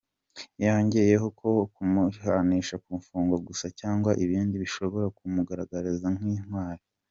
[0.65, 6.83] Yongeyeho ko kumuhanisha gufungwa gusa cyangwa ibindi bishobora kumugaragaza nk’intwari.